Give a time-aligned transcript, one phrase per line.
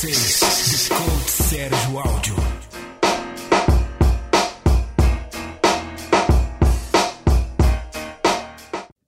[0.00, 2.34] vocês, Coach Sérgio Áudio.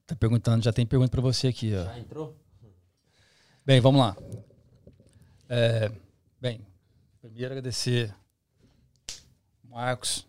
[0.06, 1.84] Tá perguntando, já tem pergunta pra você aqui, ó.
[1.84, 2.36] Já entrou?
[3.64, 4.14] Bem, vamos lá.
[5.48, 5.90] É,
[6.38, 6.60] bem,
[7.22, 8.14] primeiro agradecer
[9.64, 10.26] Marcos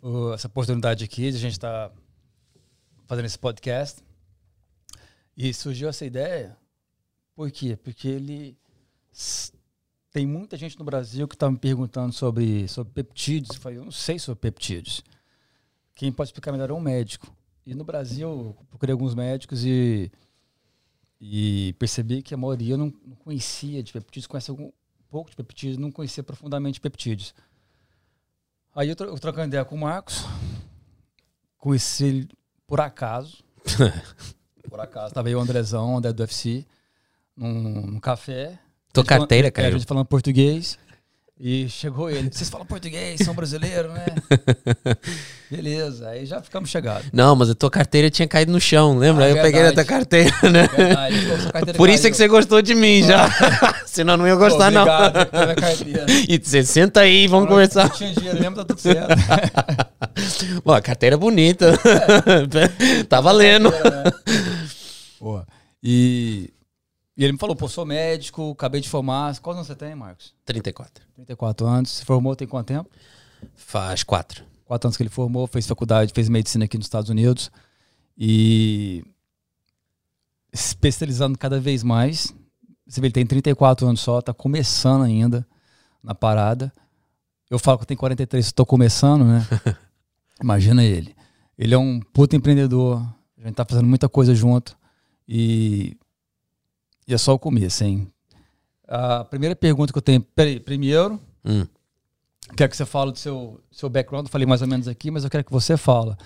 [0.00, 1.90] o- essa oportunidade aqui de a gente estar
[3.08, 4.00] fazendo esse podcast.
[5.36, 6.56] E surgiu essa ideia,
[7.34, 7.76] por quê?
[7.76, 8.56] Porque ele
[10.16, 13.54] tem muita gente no Brasil que está me perguntando sobre, sobre peptídeos.
[13.54, 15.04] Eu falei, eu não sei sobre peptídeos.
[15.94, 17.30] Quem pode explicar melhor é um médico.
[17.66, 20.10] E no Brasil, eu procurei alguns médicos e
[21.20, 24.72] e percebi que a maioria não, não conhecia de peptídeos, conhece algum
[25.10, 27.34] pouco de peptídeos, não conhecia profundamente peptídeos.
[28.74, 30.24] Aí eu, tro eu trocando ideia com o Marcos,
[31.58, 32.28] conheci ele
[32.66, 33.44] por acaso,
[34.68, 36.66] por acaso, tava aí o Andrezão, André do UFC,
[37.36, 38.58] num, num café.
[39.02, 39.68] A falando- carteira é, caiu.
[39.68, 40.78] A gente falando português.
[41.38, 42.30] E chegou ele.
[42.32, 44.06] Vocês falam português, são brasileiros, né?
[45.50, 47.08] Beleza, aí já ficamos chegados.
[47.12, 49.24] Não, mas a tua carteira tinha caído no chão, lembra?
[49.24, 49.88] Ah, Aí eu peguei na tua verdade.
[49.88, 50.66] carteira, né?
[50.74, 53.28] Verdade, pô, carteira Por isso é que você gostou de mim já.
[53.84, 54.80] Senão não ia gostar, não.
[54.82, 56.06] Obrigado pela carteira.
[56.26, 57.84] E você senta aí, vamos conversar.
[57.90, 59.08] Não tinha dinheiro mesmo, tá tudo certo.
[60.64, 61.78] Pô, a carteira é bonita.
[63.10, 63.70] tá valendo.
[65.18, 65.42] Pô,
[65.82, 66.50] e,
[67.16, 69.38] e ele me falou, pô, sou médico, acabei de formar.
[69.40, 70.34] Quantos anos você tem, Marcos?
[70.44, 71.02] 34.
[71.14, 71.90] 34 anos.
[71.90, 72.90] Se formou tem quanto tempo?
[73.54, 74.44] Faz quatro.
[74.64, 77.50] Quatro anos que ele formou, fez faculdade, fez medicina aqui nos Estados Unidos.
[78.18, 79.02] E
[80.52, 82.34] especializando cada vez mais.
[82.86, 85.46] Você vê, ele tem 34 anos só, tá começando ainda
[86.02, 86.72] na parada.
[87.48, 89.46] Eu falo que eu tenho 43, estou começando, né?
[90.42, 91.14] Imagina ele.
[91.56, 93.02] Ele é um puta empreendedor.
[93.38, 94.76] A gente tá fazendo muita coisa junto.
[95.28, 95.96] E,
[97.06, 98.10] e é só o começo, hein?
[98.88, 100.20] A primeira pergunta que eu tenho.
[100.20, 101.66] Peraí, primeiro, Hum.
[102.56, 104.26] quero que você fale do seu, seu background.
[104.26, 106.16] Eu falei mais ou menos aqui, mas eu quero que você fala.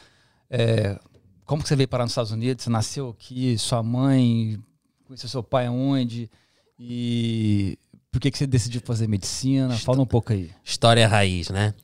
[0.48, 0.98] É,
[1.44, 2.64] como que você veio parar nos Estados Unidos?
[2.64, 3.56] Você nasceu aqui?
[3.58, 4.58] Sua mãe?
[5.06, 6.30] Conheceu seu pai aonde?
[6.78, 7.78] E
[8.12, 9.76] por que, que você decidiu fazer medicina?
[9.78, 10.50] Fala um pouco aí.
[10.64, 11.74] História raiz, né?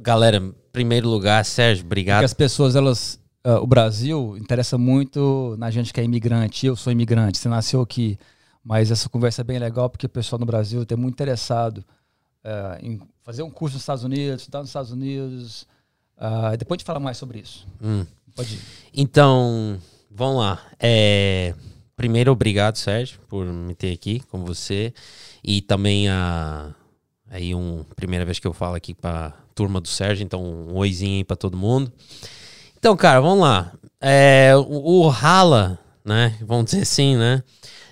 [0.00, 2.24] Galera, em primeiro lugar, Sérgio, Porque obrigado.
[2.24, 3.20] as pessoas, elas.
[3.48, 6.66] Ah, o Brasil interessa muito na gente que é imigrante.
[6.66, 8.18] Eu sou imigrante, você nasceu aqui.
[8.62, 11.82] Mas essa conversa é bem legal porque o pessoal no Brasil tem muito interessado
[12.44, 15.66] ah, em fazer um curso nos Estados Unidos, estudar nos Estados Unidos.
[16.14, 17.66] Ah, depois a gente fala mais sobre isso.
[17.82, 18.04] Hum.
[18.36, 18.60] Pode ir.
[18.92, 19.78] Então,
[20.10, 20.60] vamos lá.
[20.78, 21.54] É,
[21.96, 24.92] primeiro, obrigado, Sérgio, por me ter aqui com você.
[25.42, 26.74] E também a
[27.30, 31.16] aí um primeira vez que eu falo aqui para turma do Sérgio, então um oizinho
[31.16, 31.90] aí para todo mundo.
[32.78, 33.72] Então, cara, vamos lá.
[34.00, 36.36] É, o, rala, né?
[36.40, 37.42] Vamos dizer assim, né?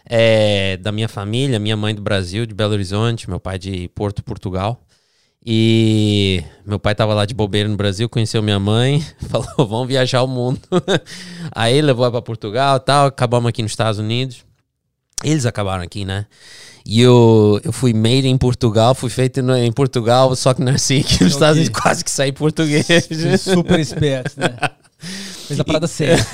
[0.09, 4.23] É, da minha família, minha mãe do Brasil, de Belo Horizonte, meu pai de Porto,
[4.23, 4.81] Portugal.
[5.45, 10.23] E meu pai tava lá de bobeira no Brasil, conheceu minha mãe, falou, vamos viajar
[10.23, 10.61] o mundo.
[11.55, 14.45] Aí levou para Portugal tal, acabamos aqui nos Estados Unidos.
[15.25, 16.27] Eles acabaram aqui, né?
[16.89, 20.99] E eu, eu fui made em Portugal, fui feito no- em Portugal, só que nasci
[21.01, 22.87] aqui nos Estados Unidos, quase que saí português.
[23.41, 24.55] Super esperto, né?
[25.49, 26.25] Fez a parada certa.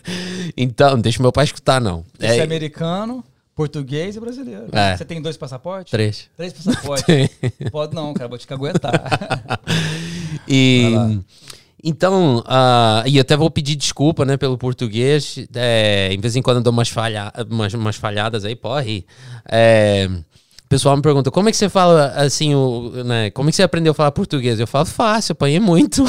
[0.56, 2.04] então, deixa meu pai escutar, não.
[2.18, 3.22] Você é É, americano,
[3.54, 4.66] português e brasileiro.
[4.72, 4.96] É.
[4.96, 5.90] Você tem dois passaportes?
[5.90, 6.24] três.
[6.36, 7.04] Três passaportes.
[7.70, 9.60] Pode não, cara, vou te aguentar.
[10.48, 11.20] E.
[11.82, 15.38] então, ah, e eu até vou pedir desculpa, né, pelo português.
[15.54, 19.04] É, em vez em quando eu dou umas, falha, umas, umas falhadas aí, rir.
[19.48, 23.52] É, o pessoal me pergunta, como é que você fala assim, o, né, como é
[23.52, 24.58] que você aprendeu a falar português?
[24.60, 26.04] Eu falo, fácil, apanhei muito.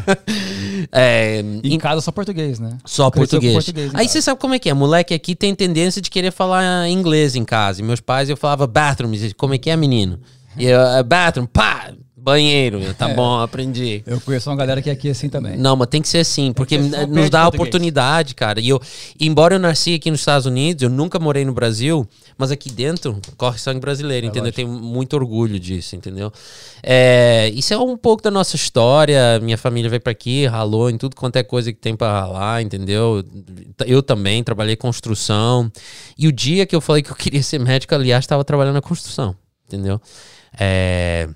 [0.92, 2.78] é, E em casa só português, né?
[2.84, 3.52] só português.
[3.52, 4.08] português em Aí casa.
[4.08, 4.74] você sabe como é que é.
[4.74, 7.80] Moleque aqui tem tendência de querer falar inglês em casa.
[7.80, 9.12] E meus pais, eu falava bathroom.
[9.36, 10.20] Como é que é, menino?
[10.56, 11.92] E eu, "É bathroom, pá,
[12.26, 12.82] banheiro.
[12.82, 12.92] Eu, É.
[12.92, 14.02] tá bom, aprendi.
[14.04, 15.56] Eu conheço uma galera que é aqui assim também.
[15.56, 18.60] Não, mas tem que ser assim, porque nos dá a oportunidade, cara.
[18.60, 18.80] E eu,
[19.20, 22.04] embora eu nasci aqui nos Estados Unidos, eu nunca morei no Brasil,
[22.36, 24.42] mas aqui dentro corre sangue brasileiro, entendeu?
[24.50, 24.56] Eu lógico.
[24.56, 26.32] tenho muito orgulho disso, entendeu?
[26.82, 29.38] É, isso é um pouco da nossa história.
[29.40, 32.60] Minha família veio pra aqui, ralou em tudo quanto é coisa que tem pra ralar,
[32.60, 33.22] entendeu?
[33.86, 35.70] Eu também trabalhei construção.
[36.18, 38.82] E o dia que eu falei que eu queria ser médico, aliás, estava trabalhando na
[38.82, 39.36] construção,
[39.68, 40.00] entendeu?
[40.58, 41.28] É,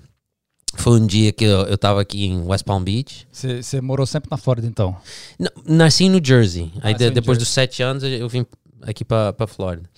[0.75, 3.27] foi um dia que eu, eu tava aqui em West Palm Beach.
[3.31, 4.95] Você morou sempre na Flórida, então.
[5.37, 6.71] Não, nasci em New Jersey.
[6.81, 7.39] Aí de- depois Jersey.
[7.39, 8.45] dos sete anos eu- vim
[8.81, 9.89] aqui pra, pra Flórida.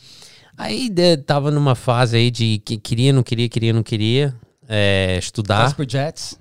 [0.57, 4.35] Aí de- tava numa fase aí de que queria, não queria, queria, não queria
[4.67, 5.63] é, estudar.
[5.65, 6.39] Casper Jets.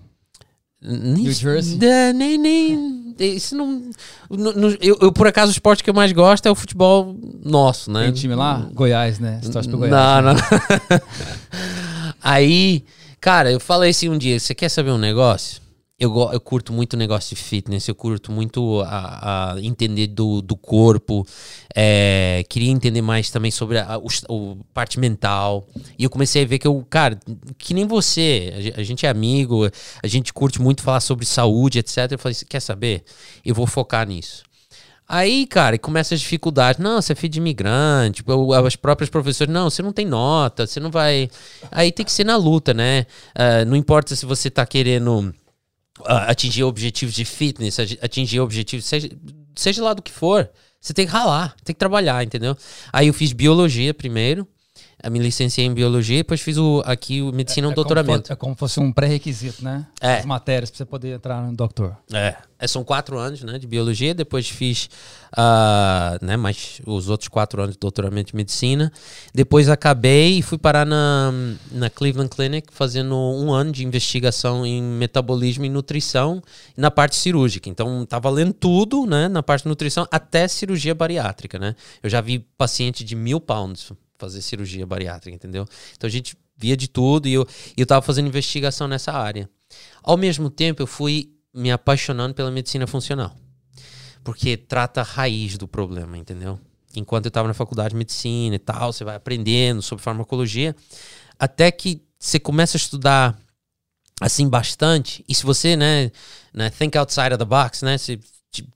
[0.84, 1.78] Nem, New Jersey?
[1.78, 3.88] Da- nem, nem, isso não.
[4.28, 7.16] no- no- eu, eu, por acaso, o esporte que eu mais gosto é o futebol
[7.44, 8.04] nosso, né?
[8.06, 8.68] Tem time lá?
[8.74, 9.38] Goiás, né?
[9.40, 10.24] Você torce pro Goiás.
[10.24, 10.40] Não, né?
[10.90, 11.00] não.
[12.20, 12.84] Aí,
[13.22, 15.62] cara, eu falei assim um dia: você quer saber um negócio?
[15.98, 20.56] Eu, eu curto muito negócio de fitness, eu curto muito a, a entender do, do
[20.56, 21.24] corpo,
[21.76, 25.64] é, queria entender mais também sobre a, o, o parte mental.
[25.96, 27.16] E eu comecei a ver que eu, cara,
[27.56, 29.70] que nem você, a a gente é amigo,
[30.02, 32.10] a gente curte muito falar sobre saúde, etc.
[32.10, 33.04] Eu falei: "Você quer saber?
[33.44, 34.42] Eu vou focar nisso.
[35.14, 36.82] Aí, cara, começa as dificuldades.
[36.82, 38.24] Não, você é filho de imigrante.
[38.66, 41.28] As próprias professoras, não, você não tem nota, você não vai.
[41.70, 43.04] Aí tem que ser na luta, né?
[43.34, 45.30] Ah, não importa se você tá querendo
[46.06, 49.10] ah, atingir objetivos de fitness, ati- atingir objetivos, seja,
[49.54, 50.48] seja lá do que for,
[50.80, 52.56] você tem que ralar, tem que trabalhar, entendeu?
[52.90, 54.48] Aí eu fiz biologia primeiro,
[55.02, 58.26] eu me licenciei em biologia, depois fiz o, aqui o medicina, um É como doutoramento.
[58.28, 59.86] fo- é como se fosse um pré-requisito, né?
[60.00, 60.18] É.
[60.18, 61.96] As matérias pra você poder entrar no doutor.
[62.12, 62.36] É.
[62.58, 64.88] É, São quatro anos né, de biologia, depois fiz
[65.36, 68.92] ah, né, mais os outros quatro anos de doutoramento de medicina.
[69.34, 71.32] Depois acabei e fui parar na,
[71.70, 76.42] na Cleveland Clinic fazendo um ano de investigação em metabolismo e nutrição
[76.76, 77.68] na parte cirúrgica.
[77.68, 81.58] Então estava lendo tudo né, na parte de nutrição até cirurgia bariátrica.
[81.58, 81.74] Né?
[82.02, 83.90] Eu já vi paciente de mil pounds
[84.22, 85.66] fazer cirurgia bariátrica, entendeu?
[85.96, 87.46] Então a gente via de tudo e eu,
[87.76, 89.50] eu tava fazendo investigação nessa área.
[90.02, 93.36] Ao mesmo tempo, eu fui me apaixonando pela medicina funcional.
[94.22, 96.58] Porque trata a raiz do problema, entendeu?
[96.94, 100.76] Enquanto eu estava na faculdade de medicina e tal, você vai aprendendo sobre farmacologia,
[101.38, 103.36] até que você começa a estudar
[104.20, 106.12] assim bastante, e se você, né,
[106.54, 108.20] né think outside of the box, né, se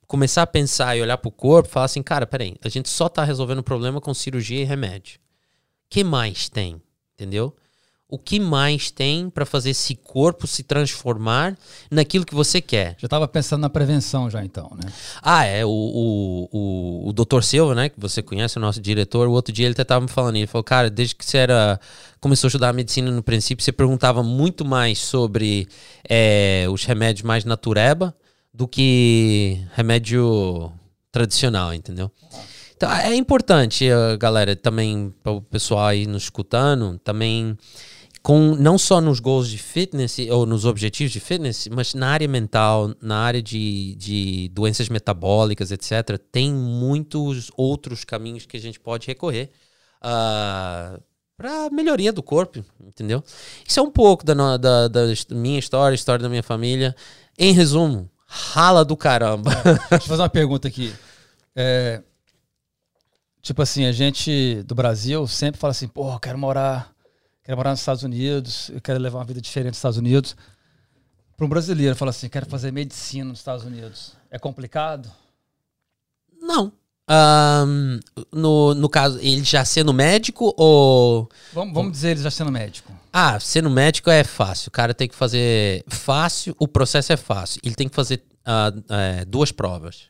[0.06, 3.22] começar a pensar e olhar pro corpo, falar assim, cara, peraí, a gente só tá
[3.22, 5.20] resolvendo o problema com cirurgia e remédio.
[5.86, 6.80] O que mais tem?
[7.14, 7.54] Entendeu?
[8.08, 11.58] O que mais tem para fazer esse corpo se transformar
[11.90, 12.94] naquilo que você quer?
[12.98, 14.92] Já tava pensando na prevenção já então, né?
[15.20, 17.42] Ah, é, o, o, o, o Dr.
[17.42, 20.08] Silva, né, que você conhece, o nosso diretor, o outro dia ele até tava me
[20.08, 21.80] falando, ele falou, cara, desde que você era,
[22.20, 25.66] começou a estudar medicina no princípio, você perguntava muito mais sobre
[26.08, 28.14] é, os remédios mais natureba
[28.54, 30.72] do que remédio
[31.10, 32.10] tradicional, entendeu?
[32.76, 37.56] Então, é importante, eh, galera, também para o pessoal aí nos escutando, também
[38.22, 42.28] com não só nos goals de fitness ou nos objetivos de fitness, mas na área
[42.28, 48.80] mental, na área de, de doenças metabólicas, etc., tem muitos outros caminhos que a gente
[48.80, 49.50] pode recorrer
[51.36, 53.22] para melhoria do corpo, entendeu?
[53.66, 55.00] Isso é um pouco da, da, da
[55.30, 56.94] minha história, história da minha família.
[57.38, 59.50] Em resumo, rala do caramba.
[59.90, 60.92] Deixa eu fazer uma pergunta aqui.
[61.54, 62.02] É,
[63.46, 66.92] tipo assim, a gente do Brasil sempre fala assim, pô, quero morar,
[67.44, 70.36] quero morar nos Estados Unidos, eu quero levar uma vida diferente nos Estados Unidos.
[71.36, 74.14] Para um brasileiro, fala assim, quero fazer medicina nos Estados Unidos.
[74.30, 75.08] É complicado?
[76.42, 76.72] Não.
[77.08, 78.00] Ahn,
[78.32, 81.28] no, no caso, ele já sendo médico ou.
[81.52, 82.92] Vamos, vamos dizer ele já sendo médico.
[83.12, 84.70] Ah, sendo médico é fácil.
[84.70, 85.84] O cara tem que fazer.
[85.86, 87.60] Fácil, o processo é fácil.
[87.62, 90.08] Ele tem que fazer ah, é, duas provas.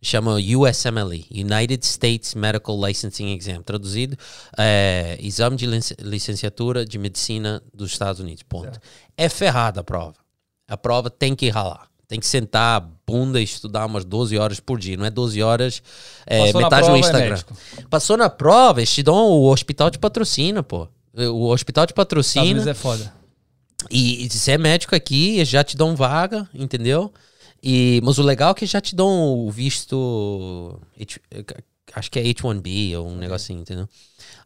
[0.00, 3.62] Chama USMLE United States Medical Licensing Exam.
[3.62, 4.16] Traduzido,
[4.56, 8.42] é, Exame de lic- Licenciatura de Medicina dos Estados Unidos.
[8.44, 8.80] Ponto.
[9.16, 10.14] É ferrada a prova.
[10.68, 11.88] A prova tem que ralar.
[12.06, 14.96] Tem que sentar a bunda e estudar umas 12 horas por dia.
[14.96, 15.82] Não é 12 horas,
[16.26, 17.38] é, metade no é Instagram.
[17.90, 20.88] Passou na prova, eles te dão o hospital te patrocina, pô.
[21.14, 22.44] O hospital Estados patrocina.
[22.44, 23.12] Unidos é foda.
[23.90, 27.12] E, e se você é médico aqui, eles já te dão vaga, entendeu?
[27.62, 30.80] E, mas o legal é que já te dão o visto.
[31.94, 33.88] Acho que é H1B ou um negocinho, entendeu?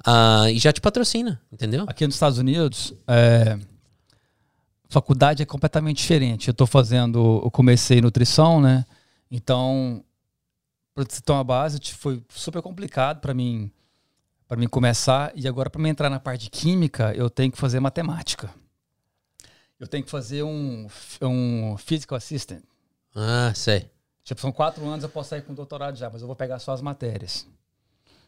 [0.04, 1.84] Ah, e já te patrocina, entendeu?
[1.88, 3.58] Aqui nos Estados Unidos, é,
[4.88, 6.48] faculdade é completamente diferente.
[6.48, 8.84] Eu tô fazendo, eu comecei nutrição, né?
[9.30, 10.04] Então,
[10.94, 13.70] para você ter uma base, foi super complicado para mim
[14.46, 17.56] para mim começar e agora para mim entrar na parte de química, eu tenho que
[17.56, 18.50] fazer matemática.
[19.80, 20.86] Eu tenho que fazer um
[21.22, 22.62] um physical assistant.
[23.14, 23.90] Ah, sei.
[24.24, 26.72] Tipo, são quatro anos, eu posso sair com doutorado já, mas eu vou pegar só
[26.72, 27.46] as matérias.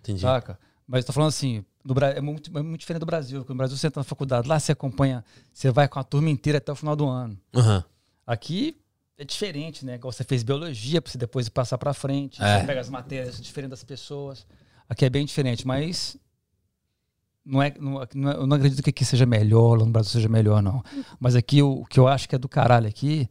[0.01, 0.21] Entendi.
[0.21, 0.59] Saca?
[0.87, 3.41] Mas tô falando assim, no, é, muito, é muito diferente do Brasil.
[3.41, 6.29] porque No Brasil você entra na faculdade, lá você acompanha, você vai com a turma
[6.29, 7.39] inteira até o final do ano.
[7.55, 7.83] Aham.
[8.27, 8.77] Aqui
[9.17, 9.97] é diferente, né?
[9.99, 12.43] Você fez biologia, pra você depois passar pra frente.
[12.43, 12.61] É.
[12.61, 14.47] Você pega as matérias diferentes das pessoas.
[14.89, 16.17] Aqui é bem diferente, mas
[17.45, 19.93] não é, não, é- não é- eu não acredito que aqui seja melhor, lá no
[19.93, 20.83] Brasil seja melhor, não.
[21.21, 23.29] Mas aqui o, o que eu acho que é do caralho aqui,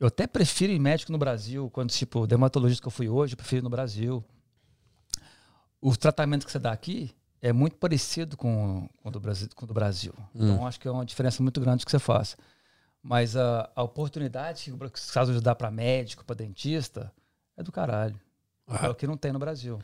[0.00, 3.36] eu até prefiro ir médico no Brasil, quando, tipo, dermatologista que eu fui hoje, eu
[3.36, 4.24] prefiro ir no Brasil.
[5.80, 9.64] O tratamento que você dá aqui é muito parecido com, com, o do Brasil, com
[9.64, 10.12] o do Brasil.
[10.34, 12.36] Então, acho que é uma diferença muito grande que você faz.
[13.02, 17.12] Mas a, a oportunidade que os Estados Unidos dá para médico, para dentista,
[17.56, 18.18] é do caralho.
[18.82, 19.78] É o que não tem no Brasil.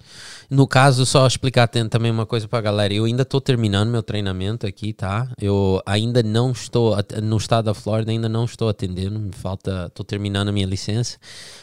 [0.50, 2.92] No caso, só explicar também uma coisa pra galera.
[2.92, 5.30] Eu ainda tô terminando meu treinamento aqui, tá?
[5.40, 9.18] Eu ainda não estou, no estado da Flórida, ainda não estou atendendo.
[9.18, 11.18] Me falta, tô terminando a minha licença.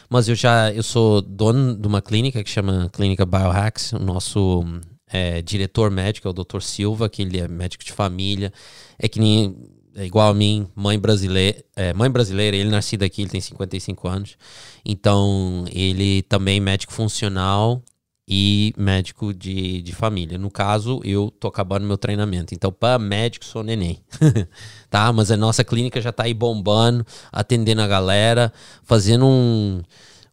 [0.08, 3.92] Mas eu já, eu sou dono de uma clínica que chama Clínica Biohacks.
[3.92, 4.64] O nosso
[5.06, 6.60] é, diretor médico é o Dr.
[6.60, 8.52] Silva, que ele é médico de família.
[8.98, 9.56] É que nem,
[9.94, 14.08] é igual a mim, mãe brasileira, é, mãe brasileira, ele nascido aqui, ele tem 55
[14.08, 14.36] anos.
[14.84, 17.82] Então, ele também é médico funcional
[18.26, 20.38] e médico de, de família.
[20.38, 22.54] No caso, eu tô acabando meu treinamento.
[22.54, 24.02] Então, para médico, sou neném.
[24.88, 25.12] tá?
[25.12, 28.52] Mas a nossa clínica já tá aí bombando, atendendo a galera,
[28.84, 29.82] fazendo um,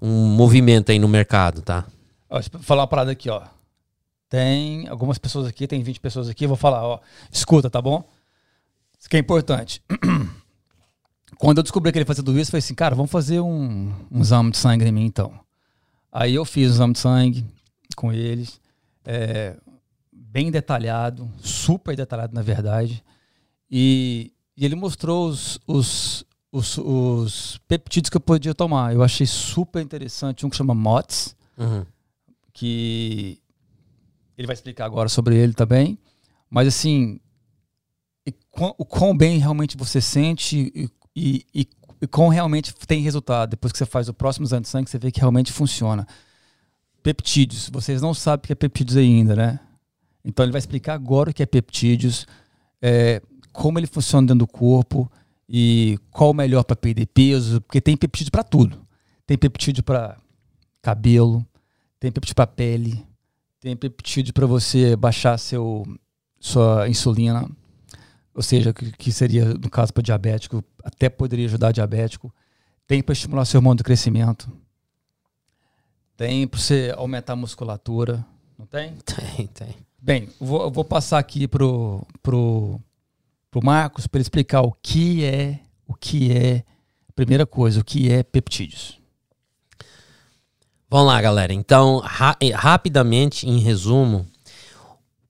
[0.01, 1.85] um movimento aí no mercado, tá?
[2.29, 3.41] Ó, falar uma parada aqui, ó.
[4.29, 6.99] Tem algumas pessoas aqui, tem 20 pessoas aqui, vou falar, ó.
[7.31, 8.07] Escuta, tá bom?
[8.99, 9.81] Isso que é importante.
[11.37, 13.93] Quando eu descobri que ele fazia tudo isso, eu falei assim, cara, vamos fazer um,
[14.11, 15.39] um exame de sangue em mim, então.
[16.11, 17.45] Aí eu fiz o exame de sangue
[17.95, 18.59] com eles,
[19.05, 19.55] é,
[20.11, 23.01] bem detalhado, super detalhado, na verdade.
[23.71, 28.93] E, e ele mostrou os, os, os, os peptídeos que eu podia tomar.
[28.93, 31.85] Eu achei super interessante um que chama MOTS, Uhum.
[32.53, 33.37] que
[34.37, 35.97] ele vai explicar agora sobre ele também.
[36.49, 37.19] Mas assim,
[38.51, 41.67] quão- o quão bem realmente você sente e, e, e,
[42.01, 43.51] e quão realmente tem resultado.
[43.51, 46.07] Depois que você faz o próximo exame de sangue, você vê que realmente funciona.
[47.01, 47.69] Peptídeos.
[47.71, 49.59] Vocês não sabem o que é peptídeos ainda, né?
[50.23, 52.27] Então ele vai explicar agora o que é peptídeos,
[52.81, 53.21] é,
[53.53, 55.09] como ele funciona dentro do corpo
[55.47, 58.85] e qual o melhor para perder peso, porque tem peptídeo para tudo.
[59.25, 60.17] Tem peptídeo para
[60.81, 61.45] cabelo,
[61.99, 63.05] tem peptídeo para pele,
[63.59, 65.85] tem peptídeo para você baixar seu
[66.39, 67.49] sua insulina,
[68.33, 72.33] ou seja, que, que seria no caso para diabético, até poderia ajudar diabético.
[72.87, 74.51] Tem para estimular seu hormônio do crescimento.
[76.17, 78.25] Tem para você aumentar a musculatura,
[78.57, 78.95] não tem?
[79.05, 79.75] Tem, tem.
[80.01, 82.79] Bem, vou, vou passar aqui pro, pro,
[83.51, 86.63] pro Marcos para explicar o que é, o que é,
[87.15, 88.99] primeira coisa, o que é peptídeos.
[90.89, 91.53] Vamos lá, galera.
[91.53, 94.25] Então, ra- rapidamente, em resumo,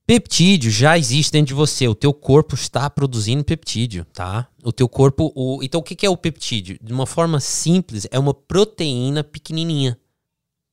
[0.09, 1.87] peptídeo já existe dentro de você.
[1.87, 4.47] O teu corpo está produzindo peptídeo, tá?
[4.63, 5.31] O teu corpo.
[5.35, 5.61] O...
[5.61, 6.79] Então, o que é o peptídeo?
[6.81, 9.95] De uma forma simples, é uma proteína pequenininha.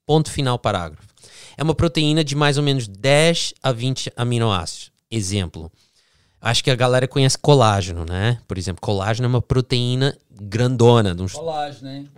[0.07, 1.07] Ponto final, parágrafo.
[1.55, 4.91] É uma proteína de mais ou menos 10 a 20 aminoácidos.
[5.11, 5.71] Exemplo.
[6.41, 8.39] Acho que a galera conhece colágeno, né?
[8.49, 12.09] Por exemplo, colágeno é uma proteína grandona, de uns Colágeno, hein?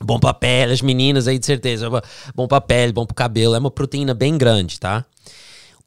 [0.00, 1.88] Bom pra pele, as meninas aí de certeza.
[2.34, 3.54] Bom pra pele, bom pro cabelo.
[3.54, 5.06] É uma proteína bem grande, tá?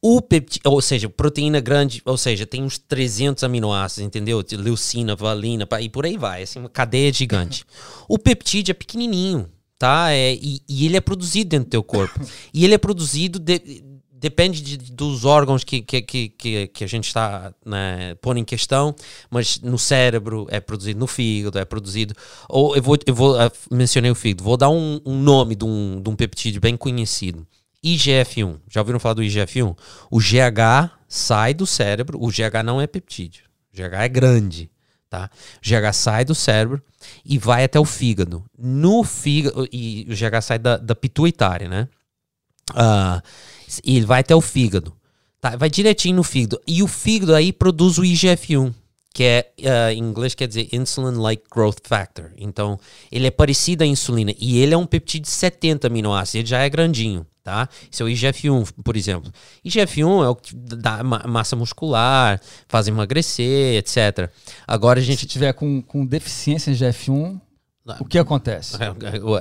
[0.01, 4.41] O pepti ou seja, proteína grande, ou seja, tem uns 300 aminoácidos, entendeu?
[4.41, 6.43] De Leucina, valina, e por aí vai.
[6.43, 7.65] Assim, uma cadeia gigante.
[8.07, 10.11] O peptídeo é pequenininho, tá?
[10.11, 12.17] É, e, e ele é produzido dentro do teu corpo.
[12.53, 16.87] e ele é produzido, de- depende de- dos órgãos que, que, que, que, que a
[16.87, 18.95] gente está né, pondo em questão,
[19.29, 22.13] mas no cérebro é produzido no fígado, é produzido.
[22.47, 25.65] Ou eu vou, eu vou ah, mencionei o fígado, vou dar um, um nome de
[25.65, 27.45] um, de um peptídeo bem conhecido.
[27.83, 28.59] IGF-1.
[28.69, 29.75] Já ouviram falar do IGF-1?
[30.11, 33.43] O GH sai do cérebro, o GH não é peptídeo.
[33.73, 34.71] O GH é grande,
[35.09, 35.29] tá?
[35.57, 36.81] O GH sai do cérebro
[37.25, 38.43] e vai até o fígado.
[38.57, 41.87] No fígado, e o GH sai da, da pituitária, né?
[42.73, 43.21] Ah,
[43.83, 44.95] e ele vai até o fígado.
[45.41, 45.55] Tá?
[45.55, 46.61] Vai direitinho no fígado.
[46.67, 48.73] E o fígado aí produz o IGF-1,
[49.19, 52.31] que é, ah, em inglês quer dizer Insulin-like Growth Factor.
[52.37, 52.79] Então,
[53.11, 54.33] ele é parecido à insulina.
[54.39, 56.35] E ele é um peptídeo de 70 aminoácidos.
[56.35, 57.67] Ele já é grandinho, tá?
[57.91, 59.29] Esse é o IGF-1, por exemplo.
[59.65, 64.31] IGF-1 é o que dá ma- massa muscular, faz emagrecer, etc.
[64.65, 67.41] Agora a gente Se tiver com, com deficiência em GF1,
[67.99, 68.77] o que acontece?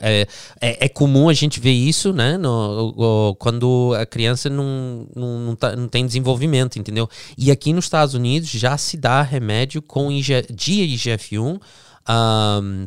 [0.02, 0.26] é,
[0.61, 2.37] é, é comum a gente ver isso, né?
[2.38, 7.09] no- o- o- quando a criança não, não, não, tá- não tem desenvolvimento, entendeu?
[7.37, 11.61] E aqui nos Estados Unidos já se dá remédio com IG, de IGF-1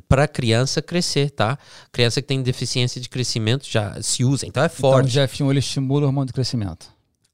[0.08, 1.58] para criança crescer, tá?
[1.92, 5.10] Criança que tem deficiência de crescimento já se usa, então é Então, o forte.
[5.12, 6.88] GF1 ele estimula o hormônio do crescimento.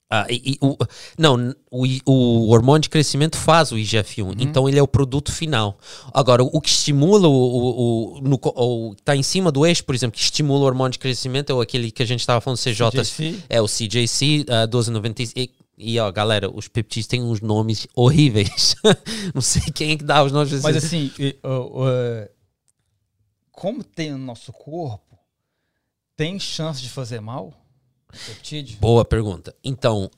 [0.10, 0.78] Ah, e- e o,
[1.18, 5.78] não, o, o hormônio de crescimento faz o IGF-1, então ele é o produto final.
[6.14, 9.52] Agora, o, o que estimula o, o, o, no co- o que tá em cima
[9.52, 12.22] do eixo, por exemplo, que estimula o hormônio de crescimento é aquele que a gente
[12.22, 13.44] estava falando, CJ, CJC.
[13.50, 15.34] é o CJC ah, 1296.
[15.36, 18.76] E, e, ó, galera, os peptídeos têm uns nomes horríveis.
[19.36, 21.12] Não sei quem é que dá os nomes Mas assim,
[21.44, 22.32] ó, é,
[23.52, 25.20] como tem no nosso corpo,
[26.16, 27.54] tem chance de fazer mal?
[28.26, 28.78] Peptídeo?
[28.80, 29.56] Boa pergunta.
[29.64, 30.10] Então,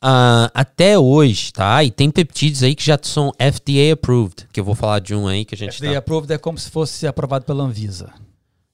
[0.00, 1.82] ah, até hoje, tá?
[1.82, 5.26] E tem peptídeos aí que já são FDA approved, que eu vou falar de um
[5.26, 5.98] aí que a gente FDA tá...
[5.98, 8.12] approved é como se fosse aprovado pela Anvisa.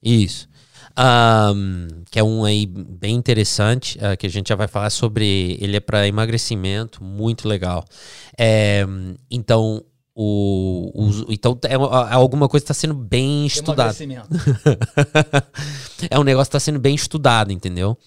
[0.03, 0.47] Isso.
[0.95, 5.57] Ahm, que é um aí bem interessante, ah, que a gente já vai falar sobre.
[5.59, 7.83] Ele é para emagrecimento, muito legal.
[8.37, 8.85] É,
[9.29, 9.83] então,
[10.15, 13.91] o, o- então é, uma- é alguma coisa está sendo bem estudada.
[16.09, 17.97] É um negócio que está sendo bem estudado, entendeu?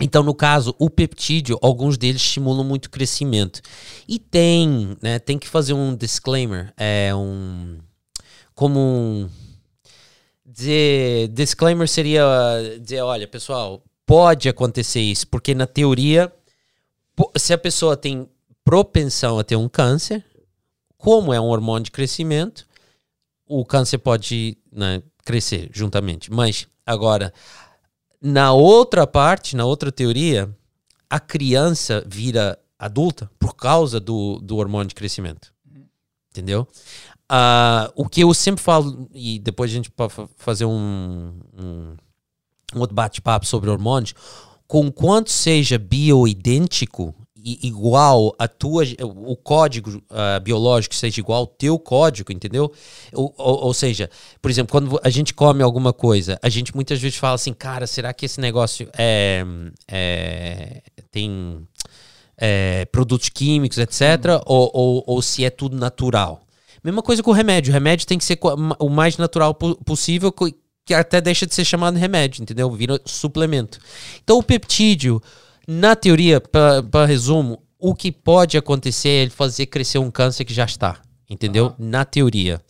[0.00, 3.60] Então, no caso, o peptídeo, alguns deles estimulam muito o crescimento.
[4.08, 5.18] E tem, né?
[5.18, 7.78] Tem que fazer um disclaimer, é um.
[8.54, 9.28] Como um.
[10.44, 11.28] Dizer.
[11.28, 12.24] Disclaimer seria
[12.80, 16.32] dizer, olha, pessoal, pode acontecer isso, porque na teoria,
[17.36, 18.28] se a pessoa tem
[18.72, 20.24] propensão a ter um câncer,
[20.96, 22.66] como é um hormônio de crescimento,
[23.46, 26.32] o câncer pode né, crescer juntamente.
[26.32, 27.34] Mas, agora,
[28.18, 30.50] na outra parte, na outra teoria,
[31.10, 35.52] a criança vira adulta por causa do, do hormônio de crescimento.
[36.30, 36.66] Entendeu?
[37.28, 41.94] Ah, o que eu sempre falo, e depois a gente pode fa- fazer um, um,
[42.74, 44.14] um outro bate-papo sobre hormônios,
[44.66, 47.14] com quanto seja bioidêntico
[47.44, 52.72] igual a tua, o código ah, biológico seja igual ao teu código, entendeu?
[53.12, 54.08] Ou, ou, ou seja,
[54.40, 57.86] por exemplo, quando a gente come alguma coisa, a gente muitas vezes fala assim, cara,
[57.86, 59.44] será que esse negócio é,
[59.88, 61.66] é- tem
[62.38, 66.42] é, produtos químicos, etc., ou, ou, ou se é tudo natural?
[66.82, 67.70] Mesma coisa com o remédio.
[67.70, 68.38] O remédio tem que ser
[68.78, 70.32] o mais natural po- possível,
[70.84, 72.70] que até deixa de ser chamado remédio, entendeu?
[72.72, 73.78] Vira suplemento.
[74.24, 75.22] Então, o peptídeo,
[75.66, 80.54] na teoria, para resumo, o que pode acontecer é ele fazer crescer um câncer que
[80.54, 81.74] já está, entendeu?
[81.78, 82.60] Na teoria.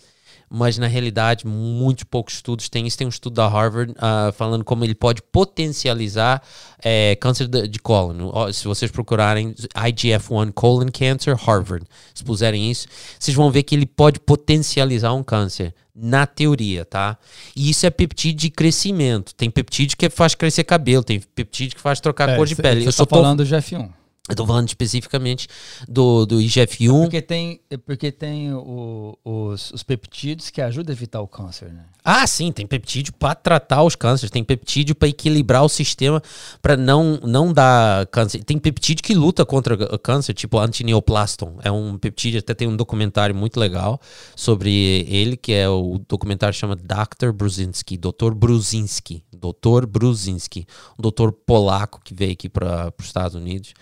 [0.54, 2.99] Mas na realidade, muito poucos estudos têm isso.
[2.99, 6.42] Tem um estudo da Harvard ah, falando como ele pode potencializar
[6.85, 8.52] eh, câncer de, de cólon.
[8.52, 12.87] Se vocês procurarem IGF-1 colon cancer, Harvard, se puserem isso,
[13.18, 15.75] vocês vão ver que ele pode potencializar um câncer.
[15.94, 17.18] Na teoria, tá?
[17.54, 19.35] E isso é peptídeo de crescimento.
[19.35, 22.62] Tem peptídeo que faz crescer cabelo, tem peptídeo que faz trocar a cor de cê-
[22.62, 22.80] pele.
[22.80, 23.90] Você Eu tá tô, falando do GF1.
[24.29, 25.49] Eu tô falando especificamente
[25.88, 27.02] do, do IGF-1.
[27.02, 31.87] Porque tem, porque tem o- os, os peptídeos que ajudam a evitar o câncer, né?
[32.04, 36.23] Ah, sim, tem peptídeo para tratar os cânceres, tem peptídeo para equilibrar o sistema
[36.61, 38.45] para não não dar câncer.
[38.45, 41.58] Tem peptídeo que luta contra o câncer, tipo antineoplaston.
[41.63, 44.00] É um peptídeo, até tem um documentário muito legal
[44.37, 47.32] sobre ele, que é o documentário chama Dr.
[47.32, 48.35] Bruzinski, Dr.
[48.35, 49.87] Bruzinski, Dr.
[49.87, 50.65] Bruzinski,
[50.97, 53.75] um doutor polaco que veio aqui para os Estados Unidos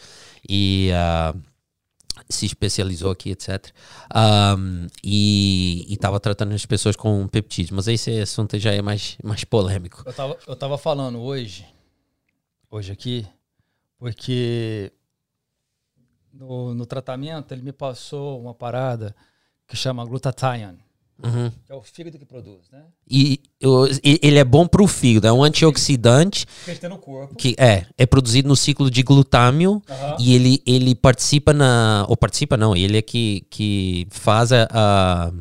[0.49, 1.35] e ah,
[2.29, 3.73] se especializou aqui, etc.
[4.13, 7.71] Ahm, e estava tratando as pessoas com peptídeos.
[7.71, 10.03] Mas esse assunto já é mais, mais polêmico.
[10.07, 11.67] Eu tava, eu tava falando hoje,
[12.71, 13.27] hoje aqui,
[13.99, 14.93] porque
[16.33, 19.15] no, no tratamento ele me passou uma parada
[19.67, 20.83] que chama glutathione,
[21.23, 21.51] Uhum.
[21.69, 22.83] é o fígado que produz, né?
[23.09, 23.41] E,
[24.23, 27.35] ele é bom para o fígado, é um antioxidante Que tem no corpo.
[27.35, 30.17] que é, é produzido no ciclo de glutâmio Aham.
[30.19, 32.05] e ele, ele participa na.
[32.09, 34.67] Ou participa, não, ele é que, que faz a.
[34.71, 35.33] a-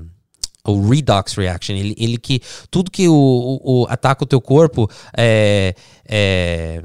[0.68, 4.88] o redox reaction, ele, ele que tudo que o, o- o- ataca o teu corpo
[5.18, 5.74] é,
[6.06, 6.84] é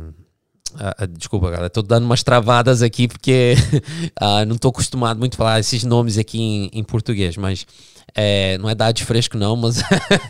[0.77, 3.55] ah, ah, desculpa, galera, tô dando umas travadas aqui porque
[4.19, 7.67] ah, não tô acostumado muito a falar esses nomes aqui em, em português, mas
[8.15, 9.83] é, não é dar de fresco não, mas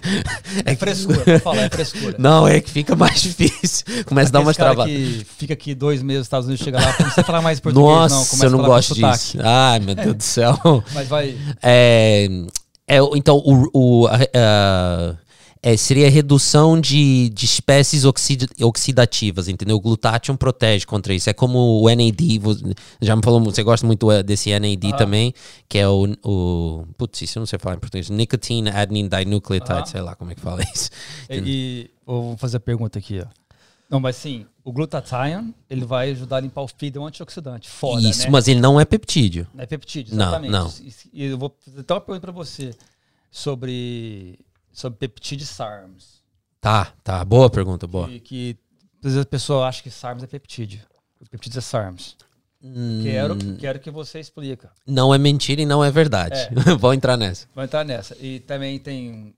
[0.64, 2.16] É frescura, vou falar, é frescura.
[2.18, 4.92] não, é que fica mais difícil, começa a dar umas travadas.
[4.92, 7.88] que fica aqui dois meses nos Estados Unidos, chega lá, não precisa falar mais português,
[7.88, 8.25] Nossa, não.
[8.27, 9.18] Começa eu não a gosto sotaque.
[9.18, 9.38] disso.
[9.42, 10.59] Ai, meu Deus do céu.
[10.94, 11.37] Mas vai.
[11.62, 12.29] É,
[12.88, 15.14] é, então, o, o- a- a-
[15.66, 19.77] é, seria a redução de, de espécies oxid- oxidativas, entendeu?
[19.77, 21.31] O glutathione protege contra isso.
[21.31, 22.38] É como o NAD,
[23.00, 24.96] já me falou, você gosta muito é, desse NAD Aham.
[24.98, 25.35] também,
[25.66, 26.87] que é o, o.
[26.98, 28.11] Putz, isso eu não sei falar em português.
[28.11, 29.87] Nicotine Adenine Dinucleotide, Aham.
[29.87, 30.90] sei lá como é que fala isso.
[31.31, 33.27] E, e eu vou fazer a pergunta aqui, ó.
[33.88, 37.70] Não, mas sim, o glutathione, ele vai ajudar a limpar o fígado, é um antioxidante.
[37.70, 38.31] Foda, isso, né?
[38.31, 39.46] mas ele não é peptídeo.
[39.55, 40.53] Não é peptídeo, Não, exatamente.
[40.53, 40.70] não.
[41.14, 42.74] E, e eu vou fazer até uma pergunta pra você
[43.31, 44.38] sobre,
[44.75, 46.23] sobre peptídeo SARMs.
[46.61, 47.25] Tá, tá.
[47.25, 48.07] Boa pergunta, boa.
[48.09, 48.59] Que, que
[48.99, 50.81] às vezes a pessoa acha que SARMs é peptídeo.
[51.21, 52.17] O peptídeo é SARMs.
[52.63, 54.73] Hum, Quero, quero que você explica.
[54.87, 56.37] Não é mentira e não é verdade.
[56.81, 57.47] Vou entrar nessa.
[57.55, 58.17] Vai entrar nessa.
[58.19, 59.35] E também tem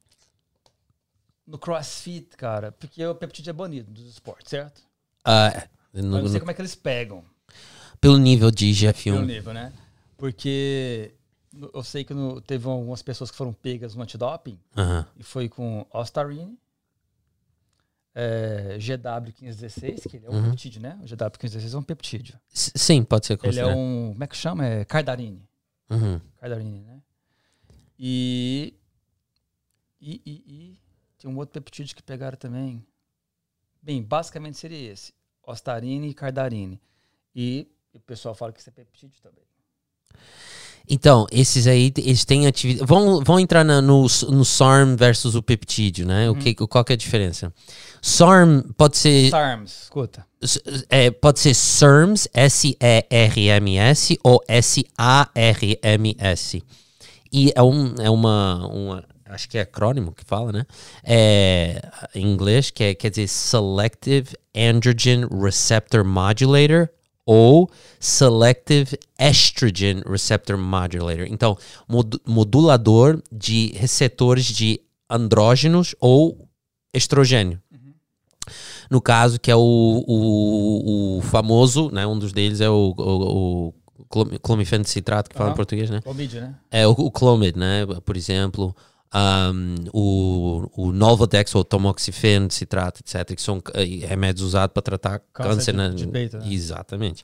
[1.47, 4.81] no CrossFit, cara, porque o peptídeo é banido dos esportes, certo?
[5.25, 7.25] Ah, Eu no- não sei como é que eles pegam.
[8.01, 9.25] pelo nível de pelo GF1.
[9.27, 9.73] nível, né?
[10.17, 11.13] Porque
[11.75, 15.07] eu sei que no- teve algumas pessoas que foram pegas no antidoping Aham.
[15.17, 16.59] e foi com Ostarine,
[18.15, 20.51] é, GW1516, que ele é um Uhum.
[20.51, 20.99] peptídeo, né?
[21.03, 22.39] O GW1516 é um peptídeo.
[22.53, 23.77] S- Sim, pode ser Ele é considerado.
[23.77, 24.11] um.
[24.13, 24.65] Como é que chama?
[24.67, 25.47] É cardarine.
[25.91, 26.21] Uhum.
[26.41, 27.03] Cardarine, né?
[27.99, 28.75] E.
[30.01, 30.81] E, e, e
[31.19, 32.85] tem um outro peptídeo que pegaram também.
[33.83, 36.81] Bem, basicamente seria esse: ostarine e cardarine.
[37.35, 39.45] E o pessoal fala que isso é peptídeo também.
[40.89, 42.87] Então, esses aí, eles têm atividade.
[42.87, 46.31] Vão, vão entrar na- no, no SARM versus o peptídeo, né?
[46.31, 47.53] O que, qual que é a diferença?
[48.01, 50.25] SARM pode ser, SARMS, escuta.
[50.89, 54.41] é, pode ser SERMS, S-E-R-M-S, ou
[55.37, 56.63] S-A-R-M-S.
[57.33, 59.05] E é, um, é uma, uma.
[59.29, 60.65] Acho que é acrônimo que fala, né?
[61.03, 61.83] É,
[62.15, 66.89] em inglês, que é, quer dizer Selective Androgen Receptor Modulator
[67.27, 71.27] ou Selective Estrogen Receptor Modulator.
[71.29, 71.59] Então,
[71.89, 76.49] mod- modulador de receptores de andrógenos ou
[76.95, 77.61] estrogênio.
[78.89, 82.07] No caso, que é o, o, o famoso, né?
[82.07, 83.75] Um dos deles é o, o, o
[85.31, 86.01] que fala em português, né?
[86.03, 86.55] Clomídia, né?
[86.71, 87.85] É o, o Clomid, né?
[88.05, 88.75] Por exemplo,
[89.15, 94.83] um, o, o Nolvadex ou tamoxifeno de citrato, etc., que são eh, remédios usados para
[94.83, 96.47] tratar Câncer câncer, de- na- de peito, né?
[96.53, 97.23] Exatamente.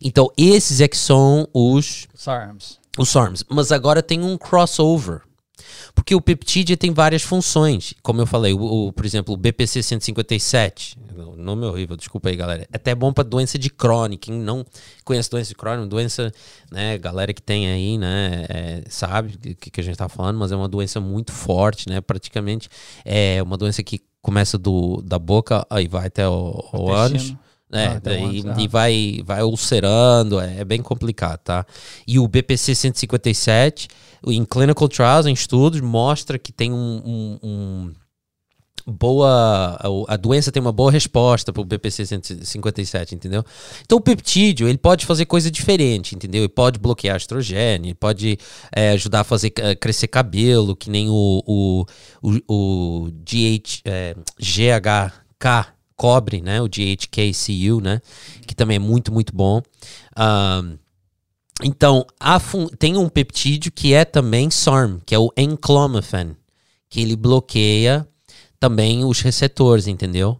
[0.00, 2.78] Então, esses é que são os, SARMS.
[2.98, 3.44] os SARMs.
[3.48, 5.20] Mas agora tem um crossover.
[5.94, 7.94] Porque o peptídeo tem várias funções.
[8.02, 10.96] Como eu falei, o, o- por exemplo, o BPC 157.
[11.16, 12.62] O nome horrível, desculpa aí, galera.
[12.72, 14.16] É até bom para doença de Crohn.
[14.20, 14.64] Quem não
[15.04, 16.32] conhece doença de Crohn, doença,
[16.70, 20.38] né, galera que tem aí, né, é, sabe o que, que a gente tá falando,
[20.38, 22.00] mas é uma doença muito forte, né?
[22.00, 22.68] Praticamente
[23.04, 27.34] é uma doença que começa do, da boca e vai até o, o ânus.
[27.74, 28.54] É, Ah, então daí, antes, ah.
[28.58, 31.66] e vai, vai ulcerando, é, é bem complicado, tá?
[32.06, 33.88] E o BPC 157,
[34.26, 37.92] em clinical trials, em estudos, mostra que tem um, um- um
[38.86, 43.42] boa a, a doença tem uma boa resposta para o BPC 157, entendeu?
[43.82, 46.42] Então o peptídeo ele pode fazer coisa diferente, entendeu?
[46.42, 48.38] Ele pode bloquear estrogênio, ele pode
[48.70, 51.86] é, ajudar a fazer eh, crescer cabelo, que nem o o,
[52.22, 56.60] o, o GH, é, GHK cobre, né?
[56.60, 58.00] O GHKCU, né?
[58.46, 59.62] Que também é muito muito bom.
[61.62, 62.04] Então,
[62.78, 66.36] tem um peptídeo que é também SARM, que é o enclomiphene,
[66.90, 68.06] que ele bloqueia
[68.58, 70.38] também os receptores, entendeu?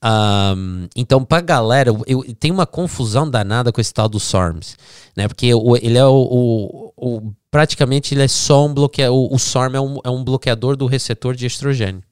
[0.00, 4.76] Ahm, então, pra galera, eu, eu- tem uma confusão danada com esse tal do SARMs,
[5.16, 5.26] né?
[5.28, 9.32] Porque o- ele é o, o- o- praticamente ele é só um bloqueador.
[9.32, 12.02] O, SARM é um, é um bloqueador do receptor de estrogênio.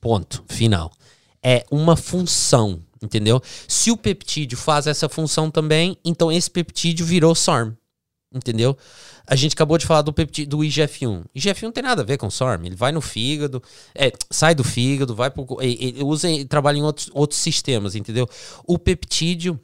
[0.00, 0.44] Ponto.
[0.48, 0.90] Final.
[1.42, 3.40] É uma função, entendeu?
[3.66, 7.74] Se o peptídeo faz essa função também, então esse peptídeo virou SARM.
[8.32, 8.78] Entendeu?
[9.26, 11.24] A gente acabou de falar do peptídeo do IGF-1.
[11.34, 12.64] IGF-1 não tem nada a ver com SARM.
[12.64, 13.60] Ele vai no fígado,
[13.92, 15.46] é, sai do fígado, vai pro.
[15.60, 18.28] Ele, usa e trabalha em outros, outros sistemas, entendeu?
[18.64, 19.58] O peptídeo,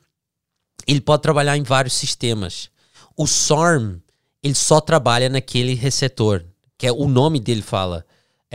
[0.86, 2.68] ele pode trabalhar em vários sistemas.
[3.16, 4.00] O SARM,
[4.42, 6.44] ele só trabalha naquele receptor,
[6.76, 8.04] que é o nome dele fala.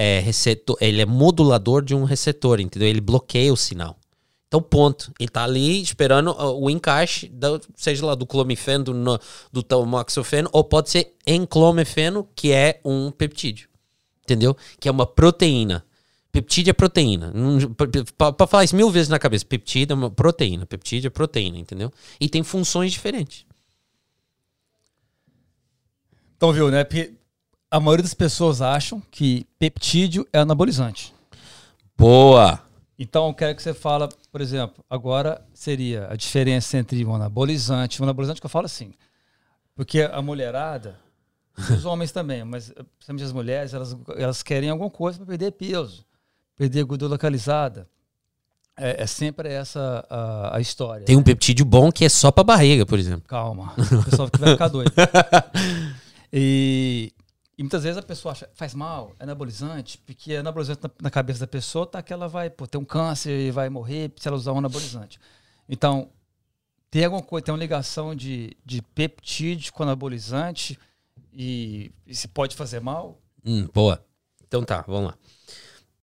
[0.04, 2.88] É receptor, ele é modulador de um receptor, entendeu?
[2.90, 3.96] Ele bloqueia o sinal.
[4.48, 5.14] Então, ponto.
[5.20, 9.20] Ele tá ali esperando o encaixe, da- seja lá do clomifeno, do,
[9.54, 13.70] do tamoxifeno, ou pode ser enclomifeno, que é um peptídeo.
[14.24, 14.58] Entendeu?
[14.80, 15.86] Que é uma proteína.
[16.32, 17.32] Peptídeo é proteína.
[18.18, 20.66] Para falar isso mil vezes na cabeça, peptídeo é uma proteína.
[20.66, 21.92] Peptídeo é proteína, entendeu?
[22.20, 23.46] E tem funções diferentes.
[26.36, 26.84] Então, viu, né?
[27.72, 31.16] A maioria das pessoas acham que peptídeo é anabolizante.
[31.98, 32.62] Boa!
[33.00, 38.02] Então, eu quero que você fala, por exemplo, agora seria a diferença entre um anabolizante.
[38.02, 38.94] Um anabolizante que eu falo assim,
[39.74, 41.00] porque a mulherada,
[41.58, 46.06] os homens também, mas principalmente as mulheres, elas, elas querem alguma coisa para perder peso,
[46.58, 47.88] perder gordura localizada.
[48.78, 51.06] É, é sempre essa a, a história.
[51.06, 53.24] Tem um peptídeo bom que é só pra barriga, por exemplo.
[53.28, 54.92] Calma, o pessoal que vai ficar doido.
[56.34, 57.12] E,
[57.62, 61.42] e muitas vezes a pessoa acha, faz mal, é anabolizante, porque anabolizante na, na cabeça
[61.42, 64.36] da pessoa tá que ela vai pô, ter um câncer e vai morrer se ela
[64.36, 65.20] usar um anabolizante.
[65.70, 66.10] Então,
[66.90, 70.76] tem alguma coisa, tem uma ligação de, de peptídeo com anabolizante
[71.32, 73.22] e, e se pode fazer mal?
[73.46, 74.04] Hum, boa.
[74.48, 75.18] Então tá, vamos lá.